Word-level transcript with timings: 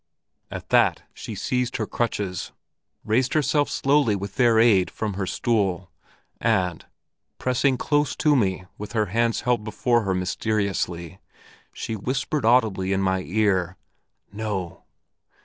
At 0.49 0.69
that 0.69 1.03
she 1.13 1.35
seized 1.35 1.77
her 1.77 1.85
crutches, 1.85 2.51
raised 3.05 3.35
herself 3.35 3.69
slowly 3.69 4.15
with 4.15 4.33
their 4.33 4.57
aid 4.59 4.89
from 4.89 5.13
her 5.13 5.27
stool, 5.27 5.91
and, 6.39 6.83
pressing 7.37 7.77
close 7.77 8.15
to 8.15 8.35
me 8.35 8.65
with 8.79 8.93
her 8.93 9.05
hands 9.13 9.41
held 9.41 9.63
before 9.63 10.01
her 10.01 10.15
mysteriously, 10.15 11.19
she 11.71 11.95
whispered 11.95 12.45
audibly 12.45 12.93
in 12.93 13.01
my 13.03 13.21
ear, 13.21 13.77
'No!' 14.33 14.85